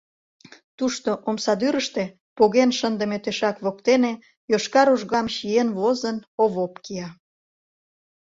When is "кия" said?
6.83-7.09